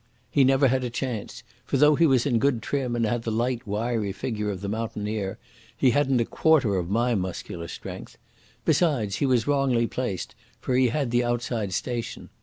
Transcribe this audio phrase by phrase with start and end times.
[0.31, 3.29] He never had a chance, for though he was in good trim and had the
[3.31, 5.37] light, wiry figure of the mountaineer,
[5.77, 8.17] he hadn't a quarter of my muscular strength.
[8.65, 12.31] Besides, he was wrongly placed, for he had the outside station.